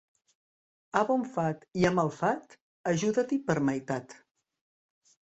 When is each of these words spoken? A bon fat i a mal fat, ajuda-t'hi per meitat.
A 0.99 1.01
bon 1.09 1.25
fat 1.33 1.67
i 1.81 1.83
a 1.89 1.91
mal 1.97 2.09
fat, 2.15 2.55
ajuda-t'hi 2.91 3.39
per 3.51 3.57
meitat. 3.69 4.17